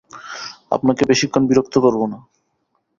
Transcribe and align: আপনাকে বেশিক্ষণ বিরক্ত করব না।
আপনাকে 0.71 1.03
বেশিক্ষণ 1.05 1.43
বিরক্ত 1.47 1.75
করব 1.77 2.01
না। 2.05 2.17